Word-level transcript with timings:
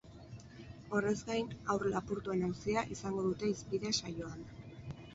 Horrez 0.99 1.13
gain, 1.27 1.51
haur 1.75 1.87
lapurtuen 1.93 2.43
auzia 2.49 2.87
izango 2.99 3.29
dute 3.31 3.55
hizpide 3.55 3.97
saioan. 4.03 4.47